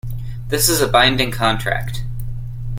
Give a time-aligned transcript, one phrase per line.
[0.47, 2.03] This is a binding contract.